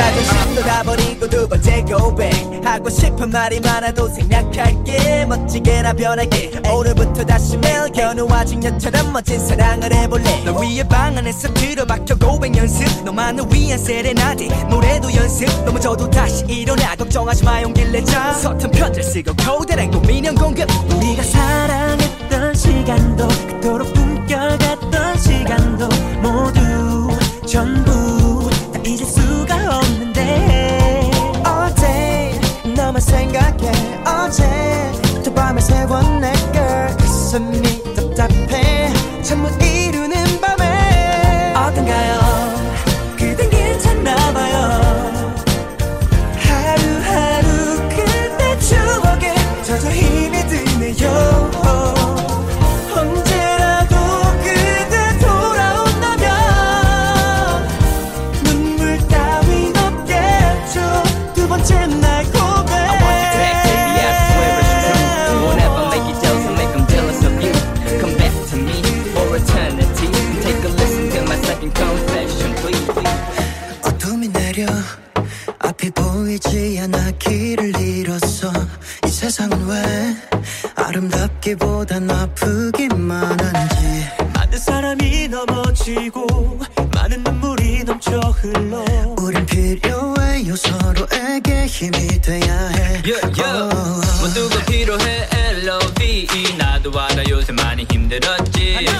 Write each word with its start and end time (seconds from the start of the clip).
자존심도 0.00 0.62
다 0.62 0.82
버리고 0.82 1.28
두 1.28 1.46
번째 1.46 1.82
고백. 1.82 2.32
하고 2.64 2.88
싶은 2.88 3.28
말이 3.28 3.60
많아도 3.60 4.08
생략할게. 4.08 5.26
멋지게나 5.26 5.92
변할게. 5.92 6.52
오늘부터 6.72 7.22
다시 7.24 7.58
매일 7.58 7.92
견우와 7.92 8.46
직녀처럼 8.46 9.12
멋진 9.12 9.38
사랑을 9.38 9.92
해볼래. 9.92 10.42
너 10.46 10.58
위에 10.58 10.82
방 10.84 11.18
안에서 11.18 11.52
들어박혀 11.52 12.14
고백 12.14 12.56
연습. 12.56 13.04
너만을 13.04 13.44
위한 13.52 13.78
세레나데 13.78 14.48
노래도 14.70 15.14
연습. 15.14 15.46
넘어져도 15.66 16.08
다시 16.08 16.46
일어나. 16.46 16.96
걱정하지 16.96 17.44
마 17.44 17.60
용기를 17.60 17.92
내자. 17.92 18.32
서툰 18.32 18.70
편지를 18.70 19.04
쓰고 19.04 19.34
고대랑 19.34 19.90
고민형 19.90 20.34
공급. 20.34 20.66
우리가 20.94 21.22
사랑했던 21.22 22.54
시간도 22.54 23.28
그토록 23.28 23.92
꿈꿔갔던 23.92 25.18
시간도 25.18 25.88
모두 26.22 27.18
전부 27.46 28.48
다 28.72 28.80
잊을 28.86 29.04
수 29.04 29.19
내 37.38 37.69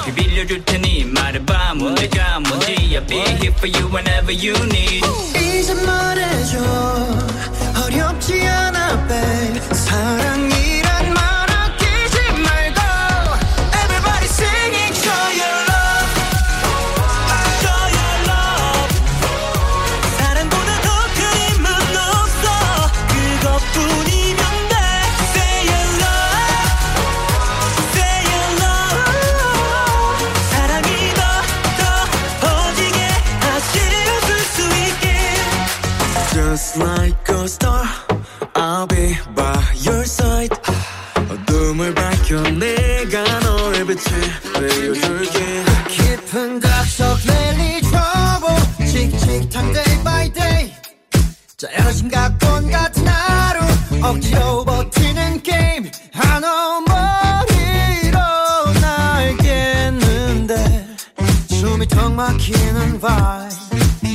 비 0.05 0.13
빌려줄 0.15 0.65
테니 0.65 1.05
말해봐 1.05 1.75
문제가 1.75 2.41
뭔지 2.41 2.71
I'll 2.93 3.07
be 3.07 3.17
here 3.17 3.53
for 3.57 3.67
you 3.67 3.87
whenever 3.89 4.33
you 4.33 4.55
need 4.65 5.05
이제 5.37 5.75
말해줘 5.75 6.59
어렵지 7.85 8.47
않아 8.47 9.07
babe 9.09 9.61
사랑 9.75 10.40
막히는 62.20 63.00
vibe 63.00 63.56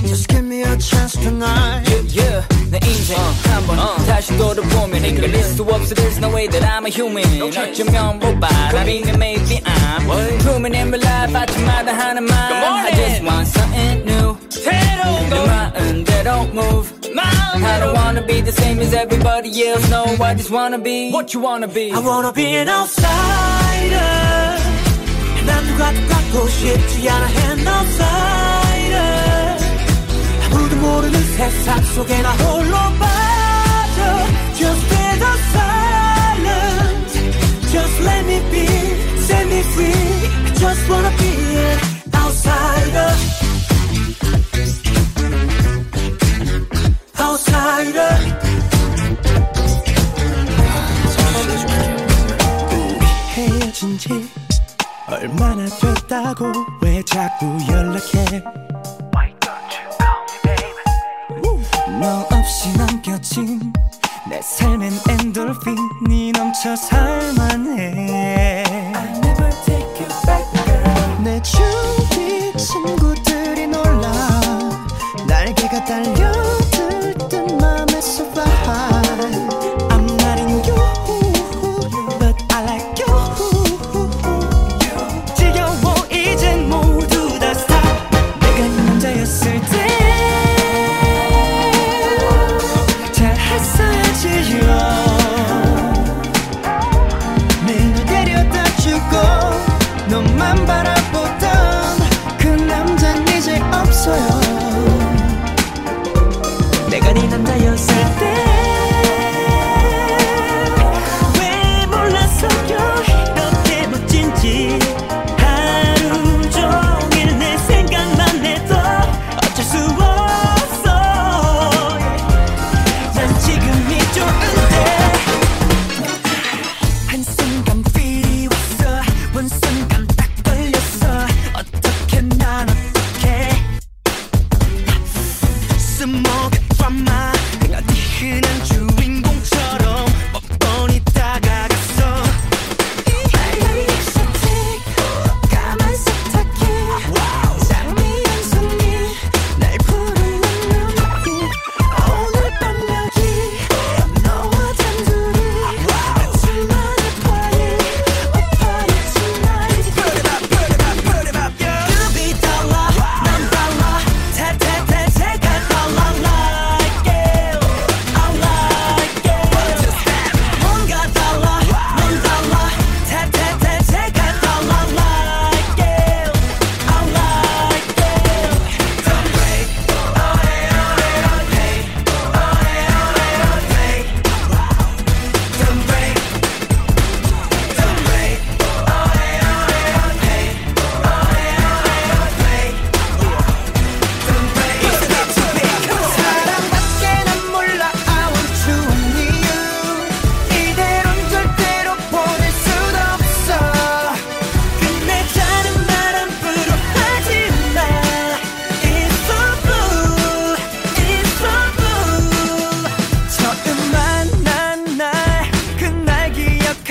Just 0.06 0.28
give 0.28 0.44
me 0.44 0.62
a 0.62 0.76
chance 0.78 1.12
tonight 1.12 1.86
yeah, 2.14 2.42
내 2.70 2.78
인생 2.84 3.16
한번 3.44 3.76
다시 4.06 4.36
돌아보면 4.36 5.02
헷갈릴 5.04 5.42
수 5.44 5.62
없어 5.62 5.94
There's 5.94 6.18
no 6.18 6.34
way 6.34 6.48
that 6.48 6.64
I'm 6.64 6.86
a 6.86 6.90
human 6.90 7.24
어쩌면 7.42 8.20
robot 8.20 8.76
아니면 8.76 9.16
maybe 9.18 9.60
I'm 9.64 10.02
Human 10.42 10.74
in 10.74 10.88
real 10.88 11.02
life 11.04 11.34
아침마다 11.34 11.92
하는 11.92 12.24
말 12.24 12.52
I 12.52 12.90
just 12.92 13.22
want 13.22 13.48
something 13.48 14.04
new 14.06 14.36
새로운 14.50 15.28
내 15.30 15.46
마음대로 15.46 16.48
move 16.52 17.00
I 17.62 17.78
don't 17.78 17.94
wanna 17.94 18.26
be 18.26 18.40
the 18.40 18.52
same 18.52 18.80
as 18.80 18.94
everybody 18.94 19.50
else 19.68 19.88
No, 19.90 20.04
I 20.24 20.34
just 20.34 20.50
wanna 20.50 20.78
be 20.78 21.10
what 21.12 21.34
you 21.34 21.40
wanna 21.40 21.68
be 21.68 21.92
I 21.92 21.98
wanna 21.98 22.32
be 22.32 22.56
an 22.56 22.68
outsider 22.68 24.20
난 26.34 26.34
누가 26.34 26.34
똑같고 26.34 26.48
싶지 26.48 27.08
않아 27.08 27.26
an 27.26 27.66
outsider 27.66 29.56
아무도 30.46 30.76
모르는 30.76 31.22
세상 31.36 31.82
속에 31.94 32.22
나 32.22 32.32
홀로 32.32 32.76
빠져 32.98 33.98
Just 34.56 34.88
be 34.88 34.96
the 35.18 35.32
silence 35.52 37.14
Just 37.70 38.02
let 38.02 38.24
me 38.26 38.40
be 38.50 38.66
Set 39.20 39.46
me 39.46 39.62
free 39.62 39.92
I 40.46 40.54
just 40.54 40.90
wanna 40.90 41.10
be 41.16 41.56
an 41.56 41.93
얼마나 55.25 55.65
됐다고 55.65 56.51
왜 56.81 57.01
자꾸 57.01 57.57
연락해? 57.67 58.43
너 61.99 62.27
없이 62.31 62.77
남겨진 62.77 63.73
내 64.29 64.39
삶엔 64.39 64.91
엔돌핀이 65.09 66.31
넘쳐 66.33 66.75
살만해. 66.75 68.63
내 71.23 71.41
주위 71.41 72.55
친구들이 72.55 73.65
놀라. 73.65 74.11
날개가 75.27 75.85
달려 75.85 76.44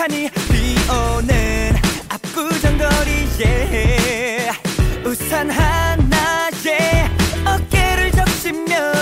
찬찬히 0.04 0.30
비오는 0.50 1.74
압구정 2.08 2.76
거리에 2.78 4.50
우산 5.04 5.50
하나에 5.50 7.08
어깨를 7.44 8.10
적시며 8.12 8.92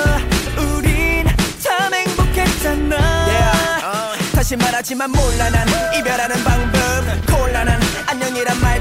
우린 0.58 1.26
참 1.58 1.92
행복했잖아 1.92 2.96
yeah. 2.96 3.84
uh. 3.84 4.32
다시 4.32 4.56
말하지만 4.56 5.10
몰라 5.10 5.50
난 5.50 5.66
이별하는 5.96 6.44
방법 6.44 6.80
곤란한 7.26 7.80
안녕이란 8.06 8.60
말 8.60 8.71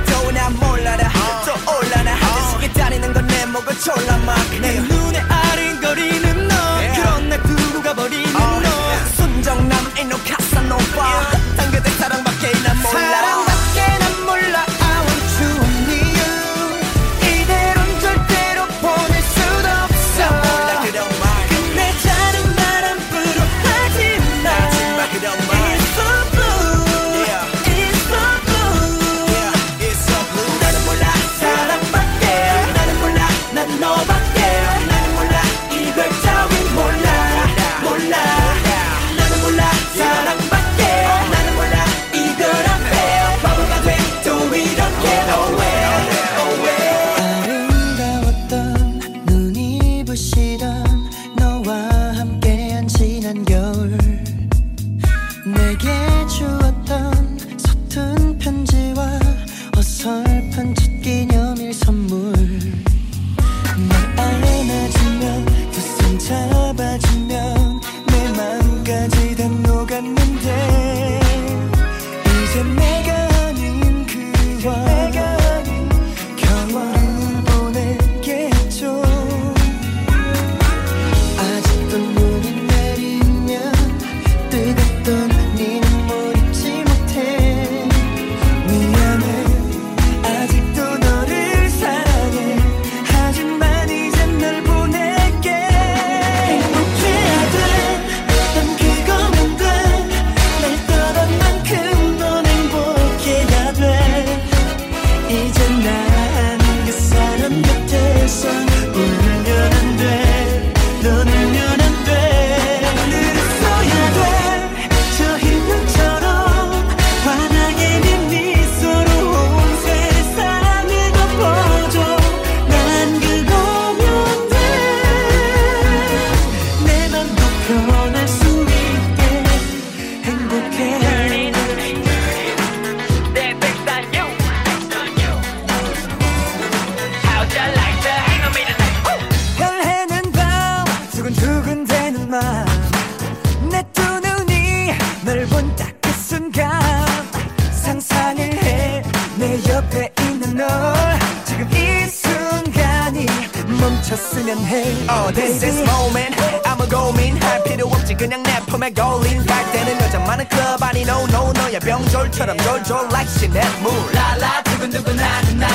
This 155.52 155.66
is 155.66 155.82
moment. 155.82 156.34
아무 156.64 156.88
고민 156.88 157.36
할 157.44 157.62
필요 157.66 157.86
없지. 157.88 158.16
그냥 158.16 158.42
내 158.42 158.58
품에 158.68 158.90
걸린 158.94 159.46
갈 159.46 159.70
때는 159.74 160.00
여자 160.00 160.18
많은 160.20 160.48
클럽 160.48 160.82
아니 160.82 161.02
no 161.02 161.26
no 161.28 161.52
너야 161.52 161.78
병졸처럼 161.78 162.58
졸졸 162.60 163.10
like 163.12 163.28
시냇 163.28 163.62
물. 163.82 163.92
라라 164.14 164.64
두근두근 164.64 165.14
나는 165.14 165.60
나. 165.60 165.68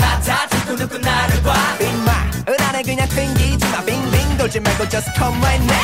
하자 0.00 0.48
두근두근 0.48 1.00
나를 1.00 1.42
봐. 1.44 1.54
빈마 1.78 2.10
은하에 2.48 2.82
그냥 2.82 3.08
튕기지 3.08 3.64
마. 3.68 3.80
빙빙 3.84 4.36
돌지 4.36 4.58
말고 4.58 4.88
just 4.88 5.08
come 5.16 5.38
right 5.38 5.64
now. 5.64 5.80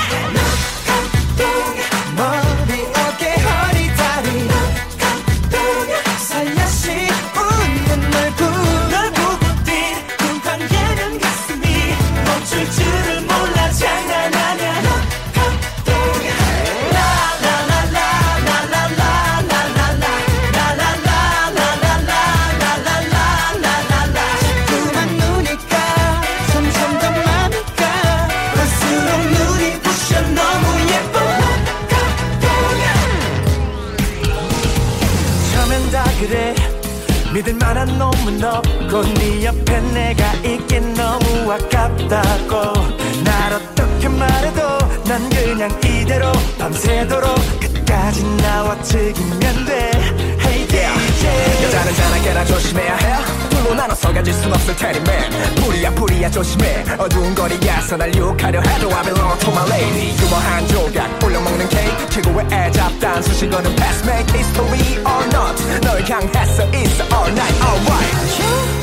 머리 2.17 2.39
어깨 2.39 2.66
만한 37.77 37.99
놈은 37.99 38.43
없고 38.43 39.03
네 39.03 39.45
옆에 39.45 39.81
내가 39.93 40.33
있긴 40.37 40.95
너무 40.95 41.53
아깝다고. 41.53 42.73
날 43.23 43.53
어떻게 43.53 44.09
말해도 44.09 44.79
난 45.05 45.29
그냥 45.29 45.71
이대로 45.85 46.33
밤새도록 46.59 47.35
끝까지 47.61 48.25
나와 48.39 48.81
즐기면 48.81 49.67
돼. 49.67 49.91
Hey 50.41 50.67
DJ 50.67 51.65
여자는 51.65 51.95
자나깨나 51.95 52.45
조심해야 52.47 52.97
해. 52.97 53.17
둘로 53.51 53.75
나눠서 53.75 54.11
가질 54.11 54.33
순 54.33 54.55
없을 54.55 54.75
테니 54.75 54.99
man 54.99 55.55
불이야 55.57 55.91
불이야 55.91 56.31
조심해. 56.31 56.83
어두운 56.97 57.35
거리에서 57.35 57.99
날 57.99 58.15
유혹하려 58.15 58.59
해도 58.59 58.91
I 58.91 59.03
belong 59.03 59.39
to 59.39 59.53
my 59.53 59.69
lady. 59.69 60.17
유머 60.23 60.37
한 60.37 60.67
조각 60.69 61.23
올려먹는 61.23 61.69
케이크 61.69 61.96
최고의 62.17 62.47
애잡단 62.51 63.23
수식어는 63.23 63.77
pass 63.77 64.03
make 64.09 64.35
history 64.35 64.97
or 65.05 65.25
not 65.27 65.55
널 65.83 66.01
향해서 66.01 66.65
있어 66.69 67.05
all 67.13 67.31
night 67.31 67.61
alright 67.63 68.17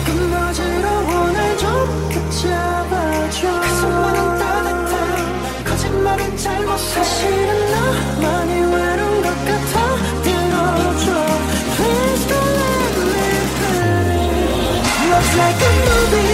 조금 0.05 0.33
어지러워 0.33 1.31
날좀 1.31 1.65
붙잡아줘 2.09 3.59
가슴만은 3.59 4.37
따뜻해 4.37 5.63
거짓말은 5.63 6.37
잘못 6.37 6.77
사실은 6.77 7.71
나만이 7.71 8.53
외로운 8.53 9.21
것 9.23 9.29
같아 9.45 9.95
들어줘 10.21 11.07
Please 11.75 12.25
don't 12.29 12.53
let 12.61 12.93
me 13.01 13.25
finish 13.57 15.09
Looks 15.09 15.33
like 15.37 15.57
a 15.57 15.71
movie 15.89 16.32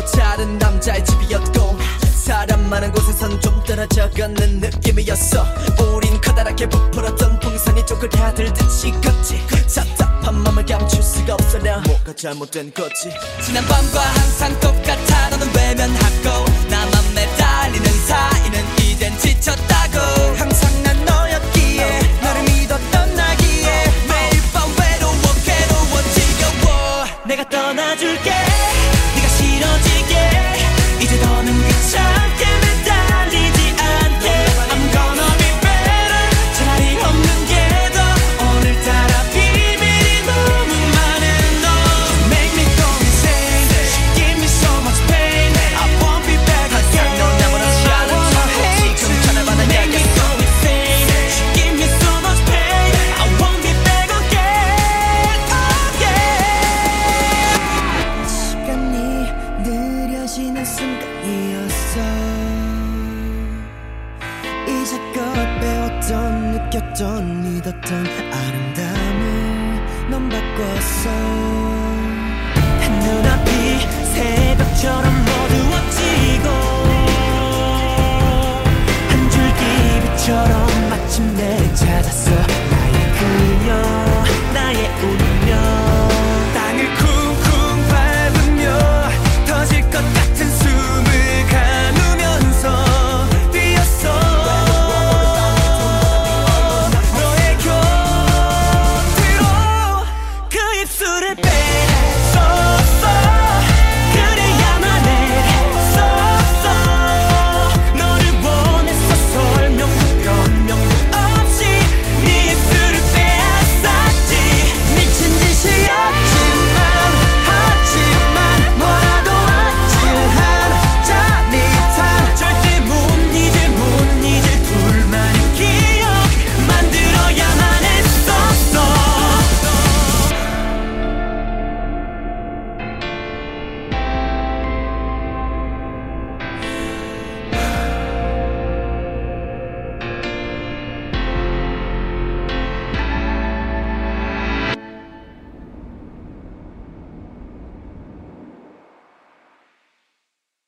집도 0.00 0.04
다른 0.18 0.58
남자의 0.58 1.04
집이었고 1.04 1.76
사람 2.14 2.68
많은 2.68 2.92
곳에선 2.92 3.40
좀 3.40 3.62
떨어져 3.64 4.08
걷는 4.10 4.60
느낌이었어. 4.60 5.44
우린 5.94 6.20
커다랗게 6.20 6.68
부풀었던 6.68 7.40
풍선이 7.40 7.84
쪼그라들듯이 7.86 8.92
걷지. 8.92 9.46
답답한 9.74 10.42
맘을 10.42 10.64
감출 10.64 11.02
수가 11.02 11.34
없어 11.34 11.58
나 11.58 11.78
뭐가 11.78 12.14
잘못된 12.14 12.72
거지? 12.72 13.10
지난 13.44 13.64
밤과 13.66 14.00
항상 14.00 14.58
똑같아. 14.60 15.30
너는 15.30 15.54
외면하고 15.54 16.44
나만 16.68 17.14
매달리는 17.14 18.06
사이는 18.06 18.64
이젠 18.80 19.18
지쳤다고 19.18 20.36